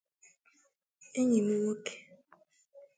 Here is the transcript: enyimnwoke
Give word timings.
enyimnwoke 1.19 1.91